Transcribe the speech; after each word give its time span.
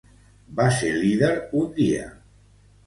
Va 0.59 0.65
ser 0.79 0.89
líder 1.03 1.31
un 1.63 1.71
dia. 1.79 2.11